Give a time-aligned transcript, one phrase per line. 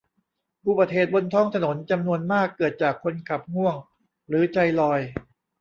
[0.65, 3.75] อุบัติเหตุบนท้องถนนจำนวนมากเกิดจากคนขับง่วง
[4.27, 4.99] หรือใจลอย